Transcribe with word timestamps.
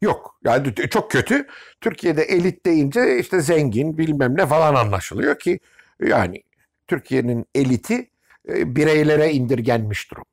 Yok. 0.00 0.38
Yani 0.44 0.74
çok 0.74 1.10
kötü. 1.10 1.46
Türkiye'de 1.80 2.22
elit 2.22 2.66
deyince 2.66 3.18
işte 3.18 3.40
zengin 3.40 3.98
bilmem 3.98 4.36
ne 4.36 4.46
falan 4.46 4.74
anlaşılıyor 4.74 5.38
ki 5.38 5.60
yani 6.00 6.42
Türkiye'nin 6.88 7.46
eliti 7.54 8.10
e, 8.48 8.76
bireylere 8.76 9.32
indirgenmiş 9.32 10.10
durumda. 10.10 10.26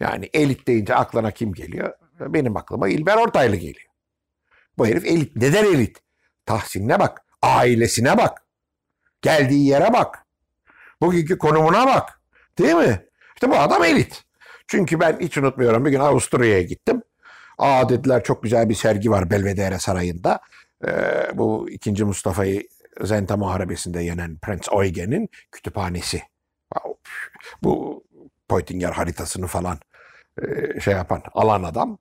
Yani 0.00 0.30
elit 0.34 0.66
deyince 0.66 0.94
aklına 0.94 1.30
kim 1.30 1.52
geliyor? 1.52 1.92
Benim 2.20 2.56
aklıma 2.56 2.88
İlber 2.88 3.16
Ortaylı 3.16 3.56
geliyor. 3.56 3.88
Bu 4.78 4.86
herif 4.86 5.04
elit. 5.04 5.36
Neden 5.36 5.64
elit? 5.64 5.98
Tahsinine 6.46 7.00
bak. 7.00 7.22
Ailesine 7.42 8.18
bak. 8.18 8.46
Geldiği 9.22 9.66
yere 9.66 9.92
bak. 9.92 10.26
Bugünkü 11.00 11.38
konumuna 11.38 11.86
bak. 11.86 12.20
Değil 12.58 12.74
mi? 12.74 13.06
İşte 13.34 13.50
bu 13.50 13.56
adam 13.58 13.84
elit. 13.84 14.24
Çünkü 14.66 15.00
ben 15.00 15.18
hiç 15.20 15.38
unutmuyorum 15.38 15.84
bir 15.84 15.90
gün 15.90 16.00
Avusturya'ya 16.00 16.62
gittim. 16.62 17.02
Aa 17.58 17.88
dediler 17.88 18.24
çok 18.24 18.42
güzel 18.42 18.68
bir 18.68 18.74
sergi 18.74 19.10
var 19.10 19.30
Belvedere 19.30 19.78
Sarayı'nda. 19.78 20.40
Ee, 20.86 20.90
bu 21.34 21.70
2. 21.70 22.04
Mustafa'yı 22.04 22.68
Zenta 23.02 23.36
Muharebesi'nde 23.36 24.02
yenen 24.02 24.38
Prens 24.38 24.68
Eugen'in 24.72 25.28
kütüphanesi. 25.52 26.22
Bu 27.62 28.04
Poitinger 28.48 28.90
haritasını 28.90 29.46
falan 29.46 29.78
e, 30.42 30.80
şey 30.80 30.94
yapan 30.94 31.22
alan 31.32 31.62
adam. 31.62 31.98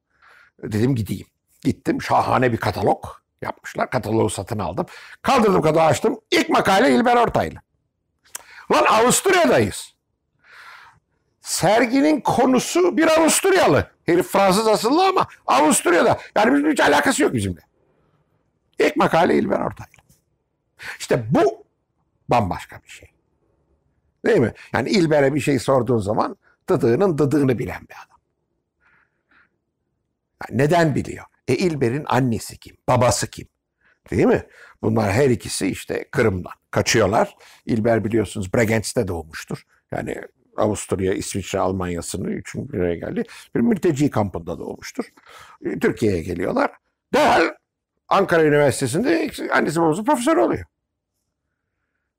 Dedim 0.64 0.96
gideyim. 0.96 1.28
Gittim 1.64 2.02
şahane 2.02 2.52
bir 2.52 2.58
katalog 2.58 3.06
yapmışlar. 3.42 3.90
Kataloğu 3.90 4.30
satın 4.30 4.60
aldım. 4.60 4.86
Kaldırdım 5.22 5.62
kataloğu 5.62 5.88
açtım. 5.88 6.20
İlk 6.32 6.50
makale 6.50 6.96
İlber 6.96 7.16
Ortaylı. 7.16 7.56
Lan 8.72 8.86
Avusturya'dayız. 8.86 9.94
Serginin 11.42 12.22
konusu 12.22 12.98
bir 12.98 13.08
Avusturyalı. 13.08 13.97
Herif 14.08 14.28
Fransız 14.28 14.68
asıllı 14.68 15.08
ama 15.08 15.28
Avusturya'da. 15.48 16.20
Yani 16.36 16.54
bizim 16.54 16.72
hiç 16.72 16.80
alakası 16.80 17.24
yok 17.24 17.34
bizimle. 17.34 17.62
İlk 18.80 18.96
makale 18.96 19.36
İlber 19.36 19.60
Ortaylı. 19.60 19.92
İşte 21.00 21.26
bu 21.32 21.66
bambaşka 22.30 22.82
bir 22.84 22.90
şey. 22.90 23.10
Değil 24.26 24.40
mi? 24.40 24.54
Yani 24.74 24.90
İlber'e 24.90 25.36
bir 25.36 25.40
şey 25.40 25.60
sorduğun 25.60 25.98
zaman 25.98 26.38
dıdığının 26.70 27.18
dıdığını 27.18 27.60
bilen 27.60 27.82
bir 27.82 27.96
adam. 28.06 28.18
Yani 30.50 30.58
neden 30.64 30.96
biliyor? 30.96 31.26
E 31.48 31.56
İlber'in 31.56 32.04
annesi 32.08 32.58
kim? 32.58 32.78
Babası 32.88 33.28
kim? 33.28 33.48
Değil 34.12 34.26
mi? 34.26 34.48
Bunlar 34.82 35.12
her 35.12 35.30
ikisi 35.30 35.68
işte 35.68 36.06
Kırım'dan 36.12 36.54
kaçıyorlar. 36.72 37.36
İlber 37.66 38.06
biliyorsunuz 38.06 38.54
Bregenz'de 38.54 39.08
doğmuştur. 39.08 39.64
Yani 39.92 40.22
Avusturya, 40.58 41.14
İsviçre, 41.14 41.60
Almanya'sının 41.60 42.28
üçün 42.28 42.70
bir 42.70 42.94
geldi. 42.94 43.24
Bir 43.56 43.60
mülteci 43.60 44.10
kampında 44.10 44.60
doğmuştur. 44.60 45.06
E, 45.66 45.80
Türkiye'ye 45.80 46.22
geliyorlar. 46.22 46.72
Derhal 47.14 47.54
Ankara 48.10 48.44
Üniversitesi'nde 48.44 49.32
annesi 49.54 49.82
babası 49.82 50.04
profesör 50.04 50.38
oluyor. 50.38 50.66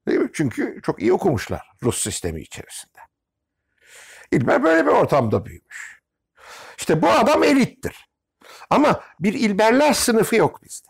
Değil 0.09 0.21
mi? 0.21 0.31
Çünkü 0.33 0.81
çok 0.83 1.03
iyi 1.03 1.13
okumuşlar 1.13 1.71
Rus 1.83 2.03
sistemi 2.03 2.41
içerisinde. 2.41 2.99
İlber 4.33 4.63
böyle 4.63 4.87
bir 4.87 4.91
ortamda 4.91 5.45
büyümüş. 5.45 6.01
İşte 6.79 7.03
bu 7.03 7.09
adam 7.09 7.45
elittir. 7.45 8.09
Ama 8.71 9.01
bir 9.21 9.35
İlberler 9.35 9.93
sınıfı 9.93 10.37
yok 10.37 10.63
bizde. 10.63 10.89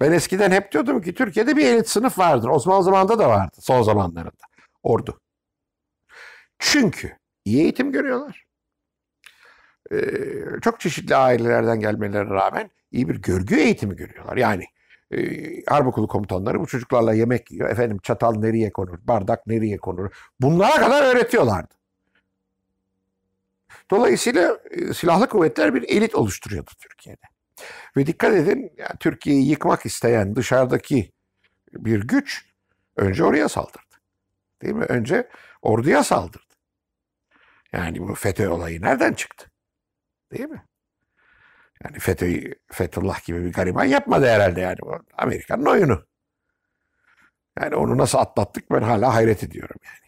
Ben 0.00 0.12
eskiden 0.12 0.50
hep 0.50 0.72
diyordum 0.72 1.02
ki 1.02 1.14
Türkiye'de 1.14 1.56
bir 1.56 1.66
elit 1.66 1.88
sınıf 1.88 2.18
vardır. 2.18 2.48
Osmanlı 2.48 2.84
zamanında 2.84 3.18
da 3.18 3.28
vardı 3.28 3.56
son 3.60 3.82
zamanlarında. 3.82 4.42
Ordu. 4.82 5.20
Çünkü 6.72 7.16
iyi 7.44 7.62
eğitim 7.62 7.92
görüyorlar. 7.92 8.44
Ee, 9.92 9.96
çok 10.62 10.80
çeşitli 10.80 11.16
ailelerden 11.16 11.80
gelmelerine 11.80 12.30
rağmen 12.30 12.70
iyi 12.90 13.08
bir 13.08 13.16
görgü 13.16 13.56
eğitimi 13.56 13.96
görüyorlar. 13.96 14.36
Yani 14.36 14.64
e, 15.10 15.18
harp 15.64 15.86
okulu 15.86 16.08
komutanları 16.08 16.60
bu 16.60 16.66
çocuklarla 16.66 17.14
yemek 17.14 17.50
yiyor. 17.50 17.70
Efendim 17.70 17.98
çatal 18.02 18.34
nereye 18.34 18.72
konur, 18.72 18.98
bardak 19.02 19.46
nereye 19.46 19.76
konur. 19.76 20.10
Bunlara 20.40 20.76
kadar 20.76 21.14
öğretiyorlardı. 21.14 21.74
Dolayısıyla 23.90 24.58
e, 24.70 24.94
silahlı 24.94 25.28
kuvvetler 25.28 25.74
bir 25.74 25.82
elit 25.82 26.14
oluşturuyordu 26.14 26.70
Türkiye'de. 26.78 27.26
Ve 27.96 28.06
dikkat 28.06 28.34
edin 28.34 28.72
yani 28.76 28.98
Türkiye'yi 29.00 29.48
yıkmak 29.48 29.86
isteyen 29.86 30.36
dışarıdaki 30.36 31.12
bir 31.72 32.00
güç 32.00 32.46
önce 32.96 33.24
oraya 33.24 33.48
saldırdı. 33.48 33.96
Değil 34.62 34.74
mi? 34.74 34.84
Önce 34.84 35.28
orduya 35.62 36.04
saldırdı. 36.04 36.51
Yani 37.72 38.00
bu 38.00 38.14
FETÖ 38.14 38.48
olayı 38.48 38.82
nereden 38.82 39.12
çıktı? 39.12 39.50
Değil 40.32 40.48
mi? 40.48 40.66
Yani 41.84 41.98
FETÖ'yü 41.98 42.54
Fethullah 42.72 43.24
gibi 43.24 43.44
bir 43.44 43.52
gariban 43.52 43.84
yapmadı 43.84 44.26
herhalde 44.26 44.60
yani. 44.60 44.78
Amerika'nın 45.18 45.66
oyunu. 45.66 46.06
Yani 47.60 47.76
onu 47.76 47.98
nasıl 47.98 48.18
atlattık 48.18 48.70
ben 48.70 48.82
hala 48.82 49.14
hayret 49.14 49.44
ediyorum 49.44 49.76
yani. 49.84 50.01